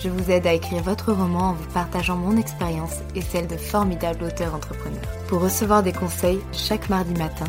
[0.00, 3.56] je vous aide à écrire votre roman en vous partageant mon expérience et celle de
[3.56, 5.00] formidables auteurs entrepreneurs.
[5.26, 7.46] Pour recevoir des conseils chaque mardi matin,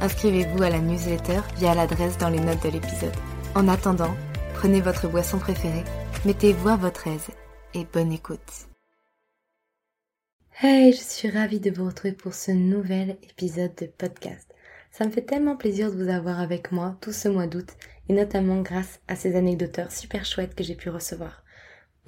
[0.00, 3.14] inscrivez-vous à la newsletter via l'adresse dans les notes de l'épisode.
[3.54, 4.14] En attendant,
[4.54, 5.84] prenez votre boisson préférée,
[6.24, 7.28] mettez-vous à votre aise
[7.74, 8.68] et bonne écoute.
[10.60, 14.48] Hey, je suis ravie de vous retrouver pour ce nouvel épisode de podcast.
[14.90, 17.68] Ça me fait tellement plaisir de vous avoir avec moi tout ce mois d'août
[18.08, 21.41] et notamment grâce à ces anecdoteurs super chouettes que j'ai pu recevoir.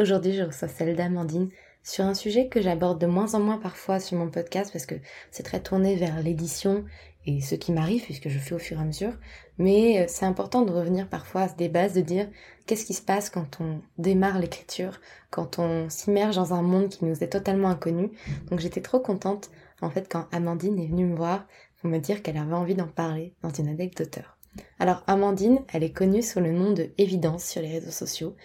[0.01, 1.51] Aujourd'hui, je reçois celle d'Amandine
[1.85, 4.97] sur un sujet que j'aborde de moins en moins parfois sur mon podcast parce que
[5.31, 6.85] c'est très tourné vers l'édition
[7.27, 9.13] et ce qui m'arrive puisque je fais au fur et à mesure.
[9.57, 12.29] Mais euh, c'est important de revenir parfois à des bases, de dire
[12.67, 17.05] qu'est-ce qui se passe quand on démarre l'écriture, quand on s'immerge dans un monde qui
[17.05, 18.11] nous est totalement inconnu.
[18.51, 19.49] Donc j'étais trop contente
[19.81, 21.47] en fait quand Amandine est venue me voir
[21.81, 24.34] pour me dire qu'elle avait envie d'en parler dans une anecdoteur.
[24.79, 28.37] Alors Amandine, elle est connue sous le nom de Évidence sur les réseaux sociaux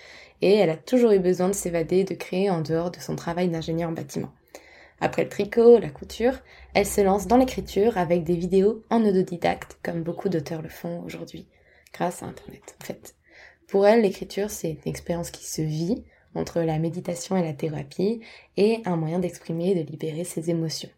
[0.42, 3.50] et elle a toujours eu besoin de s'évader, de créer en dehors de son travail
[3.50, 4.32] d'ingénieur en bâtiment.
[5.02, 6.40] Après le tricot, la couture,
[6.74, 11.02] elle se lance dans l'écriture avec des vidéos en autodidacte, comme beaucoup d'auteurs le font
[11.04, 11.48] aujourd'hui,
[11.94, 13.16] grâce à Internet en fait.
[13.68, 16.04] Pour elle, l'écriture, c'est une expérience qui se vit
[16.36, 18.22] entre la méditation et la thérapie,
[18.58, 20.90] et un moyen d'exprimer et de libérer ses émotions.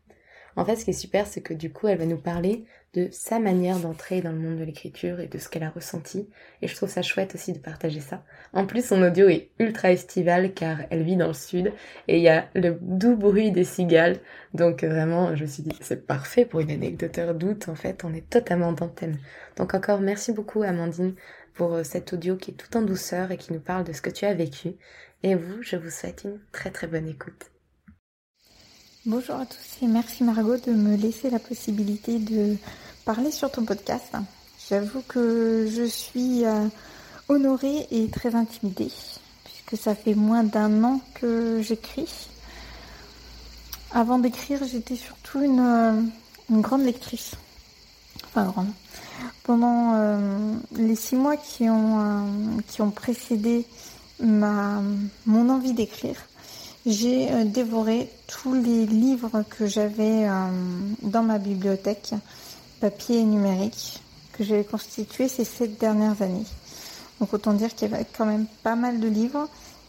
[0.56, 3.08] En fait, ce qui est super, c'est que du coup, elle va nous parler de
[3.12, 6.28] sa manière d'entrer dans le monde de l'écriture et de ce qu'elle a ressenti.
[6.62, 8.24] Et je trouve ça chouette aussi de partager ça.
[8.52, 11.72] En plus, son audio est ultra estival car elle vit dans le sud
[12.10, 14.18] et il y a le doux bruit des cigales.
[14.54, 17.70] Donc vraiment, je me suis dit, c'est parfait pour une anecdoteur d'août.
[17.70, 19.18] En fait, on est totalement dans le thème.
[19.56, 21.16] Donc encore, merci beaucoup Amandine
[21.54, 24.02] pour euh, cet audio qui est tout en douceur et qui nous parle de ce
[24.02, 24.74] que tu as vécu.
[25.24, 27.51] Et vous, je vous souhaite une très très bonne écoute.
[29.08, 32.56] Bonjour à tous et merci Margot de me laisser la possibilité de
[33.04, 34.14] parler sur ton podcast.
[34.70, 36.68] J'avoue que je suis euh,
[37.28, 38.92] honorée et très intimidée
[39.44, 42.30] puisque ça fait moins d'un an que j'écris.
[43.92, 46.00] Avant d'écrire, j'étais surtout une, euh,
[46.52, 47.32] grande lectrice.
[48.28, 48.70] Enfin grande.
[49.42, 53.66] Pendant euh, les six mois qui ont, précédé
[54.20, 56.18] mon envie d'écrire,
[56.86, 60.48] j'ai euh, dévoré tous les livres que j'avais euh,
[61.04, 62.14] dans ma bibliothèque,
[62.80, 64.02] papier et numérique,
[64.34, 66.46] que j'avais constitué ces sept dernières années.
[67.20, 69.48] Donc autant dire qu'il y avait quand même pas mal de livres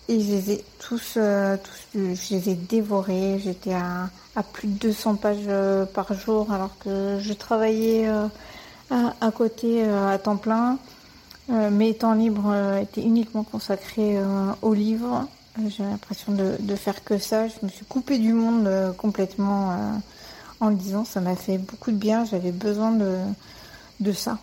[0.09, 3.41] et je les ai tous, euh, tous je les ai dévorés.
[3.43, 4.11] J'étais à,
[4.53, 8.07] plus de 200 pages par jour alors que je travaillais
[8.91, 10.79] à, côté à temps plein.
[11.49, 14.19] mes temps libres étaient uniquement consacrés
[14.63, 15.27] aux livres
[15.69, 17.49] j'ai l'impression de, faire que ça.
[17.49, 19.93] Je me suis coupée du monde euh, complètement euh,
[20.61, 21.05] en le disant.
[21.05, 22.25] Ça m'a fait beaucoup de bien.
[22.25, 24.39] J'avais besoin de, ça.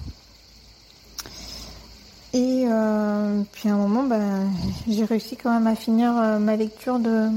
[2.34, 4.52] Et euh, puis à un moment, ben,
[4.88, 7.30] j'ai réussi quand même à finir ma lecture de,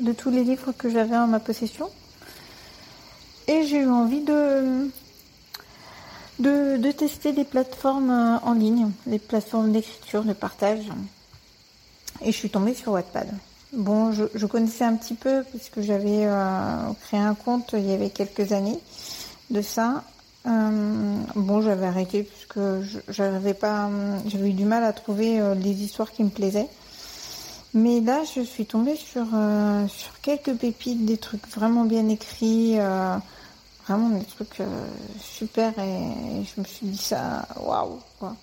[0.00, 1.88] de tous les livres que j'avais en ma possession.
[3.46, 4.90] Et j'ai eu envie de,
[6.40, 10.86] de, de tester des plateformes en ligne, les plateformes d'écriture, de partage
[12.22, 13.28] et je suis tombée sur Wattpad.
[13.72, 18.10] Bon, je, connaissais un petit peu puisque j'avais euh, créé un compte il y avait
[18.10, 18.78] quelques années
[19.50, 20.02] de ça.
[20.46, 22.58] Euh, bon, j'avais arrêté puisque
[23.08, 23.88] j'avais pas,
[24.26, 26.66] j'avais eu du mal à trouver euh, des histoires qui me plaisaient.
[27.72, 29.26] Mais là, je suis tombée sur
[29.88, 32.76] sur quelques pépites, des trucs vraiment bien écrits,
[33.86, 34.60] vraiment des trucs
[35.20, 38.34] super et, je me suis dit ça, waouh quoi.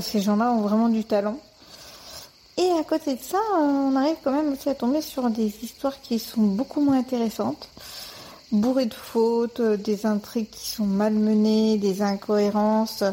[0.00, 1.40] ces gens-là ont vraiment du talent.
[2.58, 6.00] Et à côté de ça, on arrive quand même aussi à tomber sur des histoires
[6.00, 7.68] qui sont beaucoup moins intéressantes,
[8.50, 13.04] bourrées de fautes, des intrigues qui sont mal menées, des incohérences.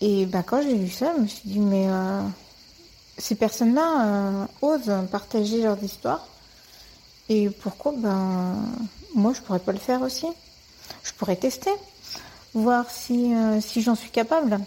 [0.00, 2.22] Et ben quand j'ai lu ça, je me suis dit mais euh,
[3.18, 6.26] ces personnes-là euh, osent partager leurs histoires.
[7.28, 7.92] Et pourquoi?
[7.98, 8.56] Ben
[9.14, 10.26] moi je pourrais pas le faire aussi
[11.02, 11.72] Je pourrais tester,
[12.54, 14.58] voir si, euh, si j'en suis capable.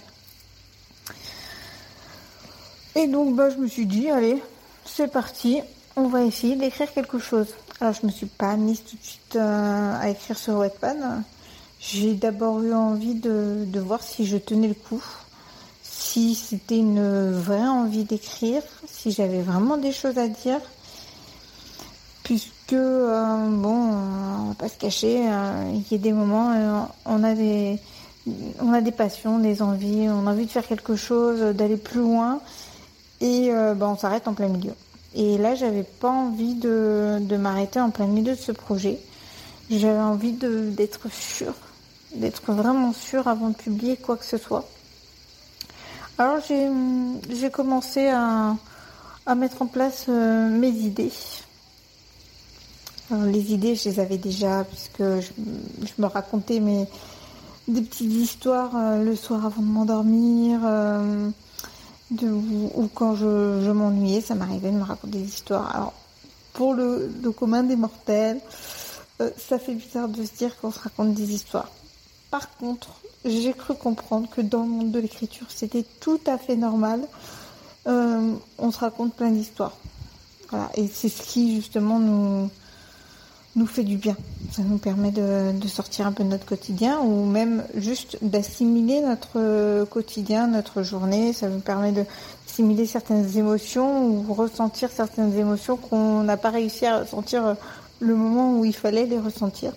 [3.00, 4.44] Et donc, bah, je me suis dit, allez,
[4.84, 5.62] c'est parti,
[5.96, 7.48] on va essayer d'écrire quelque chose.
[7.80, 10.98] Alors, je me suis pas mise tout de suite euh, à écrire sur Wattpad.
[11.80, 15.02] J'ai d'abord eu envie de, voir si je tenais le coup,
[15.82, 20.60] si c'était une vraie envie d'écrire, si j'avais vraiment des choses à dire.
[22.24, 27.24] Puisque, euh, bon, on va pas se cacher, euh, il y a des moments, on
[27.24, 27.80] a des,
[28.60, 32.02] on a des passions, des envies, on a envie de faire quelque chose, d'aller plus
[32.02, 32.42] loin
[33.22, 34.74] et euh, bah, on s'arrête en plein milieu.
[35.16, 39.00] Et là, j'avais pas envie de, de m'arrêter en plein milieu de ce projet.
[39.70, 41.54] J'avais envie d'être sûre,
[42.16, 44.68] d'être vraiment sûre avant de publier quoi que ce soit.
[46.18, 48.56] Alors j'ai commencé à,
[49.26, 51.14] à, mettre en place euh, mes idées.
[53.10, 55.32] Alors, les idées, je les avais déjà puisque je,
[55.86, 56.88] je me racontais mes,
[57.70, 60.60] des petites histoires euh, le soir avant de m'endormir
[62.12, 65.76] ou, quand je, m'ennuyais, ça m'arrivait de me raconter des histoires.
[65.76, 65.94] Alors,
[66.54, 68.40] pour le, commun des mortels,
[69.22, 71.70] euh, ça fait bizarre de se dire qu'on se raconte des histoires.
[72.32, 76.56] Par contre, j'ai cru comprendre que dans le monde de l'écriture, c'était tout à fait
[76.56, 77.02] normal.
[77.88, 79.78] Euh, on se raconte plein d'histoires.
[80.50, 80.70] Voilà.
[80.76, 82.50] Et c'est ce qui, justement, nous,
[83.60, 84.16] nous fait du bien.
[84.52, 89.84] Ça nous permet de, sortir un peu de notre quotidien ou même juste d'assimiler notre
[89.86, 91.34] quotidien, notre journée.
[91.34, 97.02] Ça nous permet d'assimiler certaines émotions ou ressentir certaines émotions qu'on n'a pas réussi à
[97.02, 97.56] ressentir
[98.00, 99.74] le moment où il fallait les ressentir.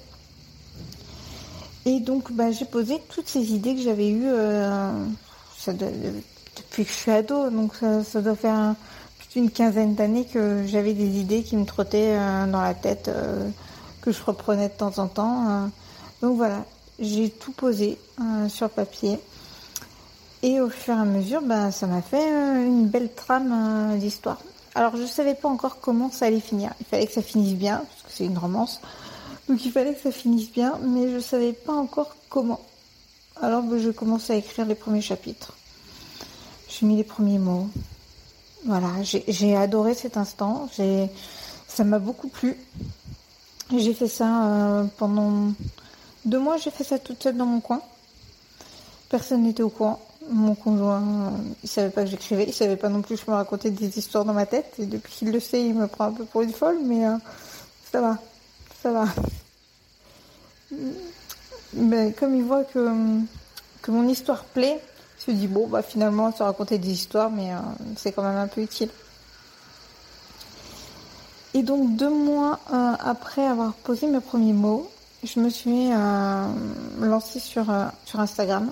[1.84, 4.92] Et donc, bah, j'ai posé toutes ces idées que j'avais eues euh,
[5.66, 7.50] depuis que je suis ado.
[7.50, 7.72] Donc,
[8.04, 8.74] ça, doit faire
[9.34, 13.08] d'une quinzaine d'années que j'avais des idées qui me trottaient euh, dans la tête.
[13.08, 13.48] Euh,
[14.02, 15.48] que je reprenais de temps en temps.
[15.48, 15.66] Euh.
[16.20, 16.64] Donc voilà,
[16.98, 19.18] j'ai tout posé euh, sur papier.
[20.42, 24.40] Et au fur et à mesure, ben, ça m'a fait euh, une belle trame d'histoire.
[24.74, 26.72] Alors je ne savais pas encore comment ça allait finir.
[26.80, 28.80] Il fallait que ça finisse bien, parce que c'est une romance.
[29.48, 32.60] Donc il fallait que ça finisse bien, mais je ne savais pas encore comment.
[33.40, 35.52] Alors ben, je commençais à écrire les premiers chapitres.
[36.68, 37.68] J'ai mis les premiers mots.
[38.64, 40.68] Voilà, j'ai adoré cet instant.
[41.68, 42.56] Ça m'a beaucoup plu.
[43.78, 45.52] J'ai fait ça euh, pendant
[46.26, 47.80] deux mois, j'ai fait ça toute seule dans mon coin.
[49.08, 50.00] Personne n'était au courant.
[50.30, 51.30] Mon conjoint, euh,
[51.62, 53.98] il savait pas que j'écrivais, il savait pas non plus que je me racontais des
[53.98, 54.74] histoires dans ma tête.
[54.78, 57.16] Et depuis qu'il le sait, il me prend un peu pour une folle, mais euh,
[57.90, 58.18] ça va,
[58.82, 59.06] ça va.
[61.72, 62.88] Mais comme il voit que,
[63.80, 64.80] que mon histoire plaît,
[65.18, 67.50] il se dit bon bah finalement se raconter des histoires, mais
[67.96, 68.90] c'est quand même un peu utile.
[71.54, 74.90] Et donc deux mois euh, après avoir posé mes premiers mots,
[75.22, 76.46] je me suis euh,
[77.00, 78.70] lancée sur, euh, sur Instagram.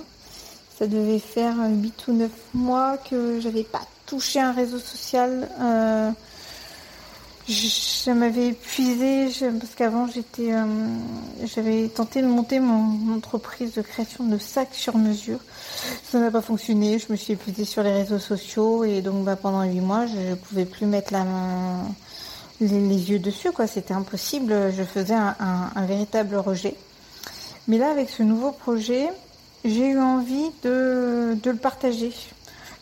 [0.79, 5.47] Ça devait faire 8 ou 9 mois que j'avais pas touché un réseau social.
[7.47, 9.29] je, m'avais épuisée
[9.61, 10.55] parce qu'avant j'étais,
[11.55, 15.41] j'avais tenté de monter mon entreprise de création de sacs sur mesure.
[16.11, 16.99] Ça n'a pas fonctionné.
[16.99, 20.17] Je me suis épuisée sur les réseaux sociaux et donc bah, pendant 8 mois je
[20.17, 21.85] ne pouvais plus mettre la main
[22.61, 23.67] les, yeux dessus, quoi.
[23.67, 24.73] C'était impossible.
[24.77, 26.75] Je faisais un, véritable rejet.
[27.69, 29.09] Mais là, avec ce nouveau projet,
[29.65, 32.13] j'ai eu envie de, le partager,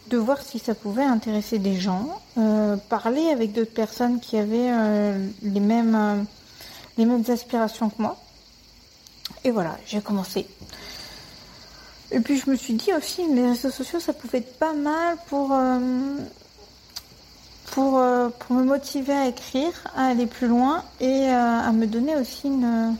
[0.09, 4.71] de voir si ça pouvait intéresser des gens, euh, parler avec d'autres personnes qui avaient
[4.71, 6.23] euh, les mêmes euh,
[6.97, 8.17] les mêmes aspirations que moi.
[9.45, 10.47] Et voilà, j'ai commencé.
[12.11, 15.17] Et puis je me suis dit aussi, les réseaux sociaux, ça pouvait être pas mal
[15.29, 15.53] pour
[17.79, 21.87] pour, euh, pour me motiver à écrire, à aller plus loin et euh, à me
[21.87, 22.97] donner aussi une,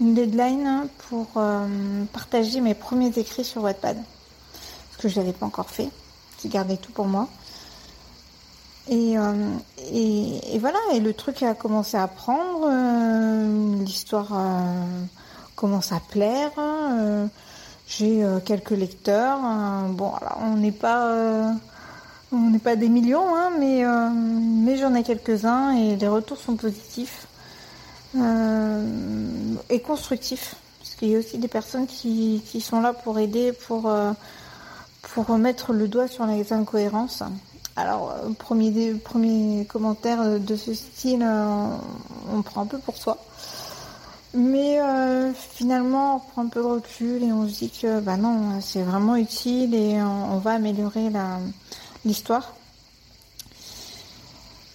[0.00, 1.66] deadline pour euh,
[2.14, 3.98] partager mes premiers écrits sur Wattpad.
[3.98, 5.90] Parce que je l'avais pas encore fait.
[6.42, 7.28] J'ai gardé tout pour moi.
[8.88, 9.18] Et,
[10.58, 12.70] voilà, et le truc a commencé à prendre,
[13.84, 14.28] l'histoire
[15.56, 16.52] commence à plaire,
[17.86, 19.40] j'ai quelques lecteurs.
[19.90, 21.52] bon, alors on n'est pas
[22.36, 26.38] on n'est pas des millions, hein, mais, euh, mais j'en ai quelques-uns et les retours
[26.38, 27.26] sont positifs
[28.16, 30.54] euh, et constructifs.
[30.78, 34.12] parce qu'il y a aussi des personnes qui, qui sont là pour aider, pour, euh,
[35.02, 37.22] pour remettre le doigt sur les incohérences.
[37.76, 43.18] Alors, premier, premier commentaire de ce style, on prend un peu pour soi.
[44.32, 44.78] Mais
[45.34, 48.82] finalement, on prend un peu de recul et on se dit que bah non, c'est
[48.82, 51.10] vraiment utile et on, va améliorer
[52.06, 52.54] l'histoire.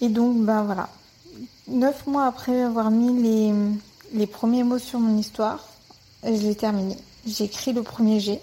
[0.00, 0.88] Et donc, ben voilà.
[1.68, 3.52] Neuf mois après avoir mis les,
[4.12, 5.66] les premiers mots sur mon histoire,
[6.24, 6.96] je l'ai terminé.
[7.26, 8.40] J'ai écrit le premier G.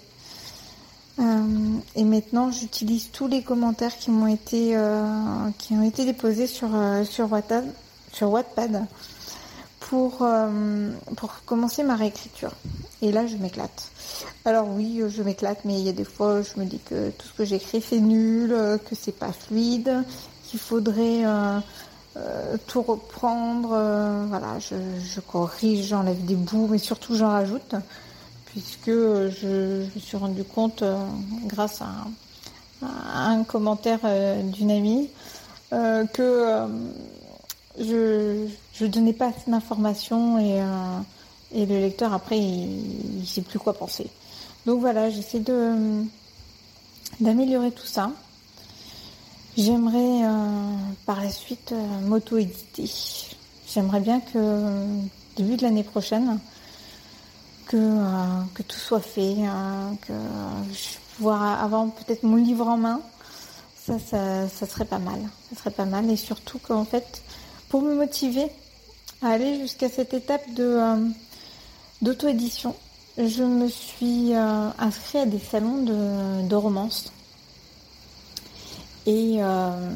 [1.18, 6.46] Euh, et maintenant, j'utilise tous les commentaires qui m'ont été euh, qui ont été déposés
[6.46, 7.66] sur euh, sur Wattpad,
[8.12, 8.86] sur Wattpad
[9.90, 10.24] pour
[11.16, 12.52] pour commencer ma réécriture.
[13.02, 13.90] Et là, je m'éclate.
[14.44, 17.26] Alors oui, je m'éclate, mais il y a des fois, je me dis que tout
[17.26, 18.50] ce que j'écris c'est nul,
[18.88, 20.04] que c'est pas fluide,
[20.44, 21.24] qu'il faudrait
[22.16, 23.70] euh, tout reprendre.
[23.72, 27.74] Euh, voilà, je, corrige, j'enlève des bouts, mais surtout j'en rajoute,
[28.46, 30.96] puisque je, me suis rendu compte, euh,
[31.46, 31.88] grâce à
[33.14, 34.00] un, commentaire
[34.44, 35.08] d'une amie,
[35.70, 36.66] que
[37.78, 38.46] je
[38.80, 40.62] ne donnais pas assez d'informations et,
[41.52, 44.08] et le lecteur après il ne sait plus quoi penser.
[44.66, 46.04] Donc voilà, j'essaie de
[47.20, 48.12] d'améliorer tout ça.
[49.56, 52.90] J'aimerais euh, par la suite euh, m'auto-éditer.
[53.66, 54.84] J'aimerais bien que
[55.36, 56.38] début de l'année prochaine,
[57.66, 59.36] que, euh, que tout soit fait,
[60.06, 60.12] que
[60.72, 63.00] je pouvoir avoir peut-être mon livre en main.
[63.76, 65.20] Ça, ça, ça, serait pas mal.
[65.50, 66.08] Ça serait pas mal.
[66.10, 67.22] Et surtout qu'en fait,
[67.70, 68.46] pour me motiver
[69.22, 70.78] à aller jusqu'à cette étape de
[72.02, 72.76] d'auto-édition,
[73.16, 77.12] je me suis inscrite à des salons de, de romance
[79.06, 79.90] et euh,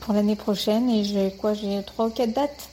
[0.00, 2.68] pour l'année prochaine, et j'ai quoi J'ai trois ou quatre dates.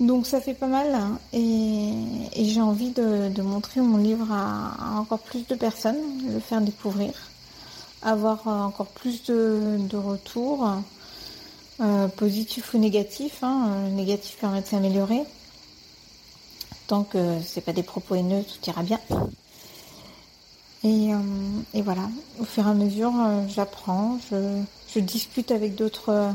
[0.00, 1.18] Donc ça fait pas mal hein.
[1.32, 1.92] et,
[2.36, 5.96] j'ai envie de, montrer mon livre à, encore plus de personnes,
[6.32, 7.12] le faire découvrir,
[8.02, 10.70] avoir euh, encore plus de, retours,
[11.80, 13.42] euh, positifs ou négatifs.
[13.42, 13.88] Hein.
[13.90, 15.22] négatif permet de s'améliorer.
[16.86, 19.00] Tant que c'est pas des propos haineux, tout ira bien.
[20.84, 21.18] Euh,
[21.74, 22.08] et, voilà,
[22.38, 26.34] au fur et à mesure, euh, j'apprends, je, discute avec d'autres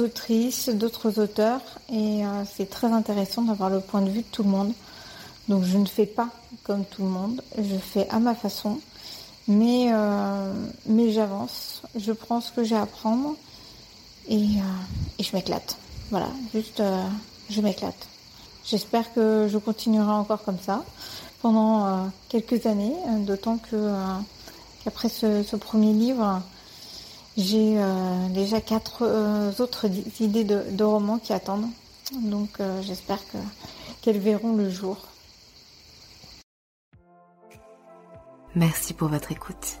[0.00, 4.42] autrices, d'autres auteurs, et euh, c'est très intéressant d'avoir le point de vue de tout
[4.42, 4.72] le monde.
[5.48, 6.28] Donc je ne fais pas
[6.64, 8.80] comme tout le monde, je fais à ma façon,
[9.46, 9.92] mais,
[10.86, 13.36] mais j'avance, je prends ce que j'ai à apprendre
[14.28, 14.44] et,
[15.18, 15.76] et je m'éclate.
[16.10, 16.82] Voilà, juste
[17.50, 18.08] je m'éclate.
[18.64, 20.84] J'espère que je continuerai encore comme ça
[21.40, 23.94] pendant euh, quelques années, euh, d'autant que euh,
[24.82, 26.42] qu'après ce, premier livre,
[27.36, 27.78] j'ai
[28.30, 29.04] déjà quatre
[29.60, 29.86] autres
[30.20, 31.68] idées de, romans qui attendent.
[32.14, 33.36] Donc j'espère que
[34.00, 34.96] qu'elles verront le jour.
[38.54, 39.80] Merci pour votre écoute.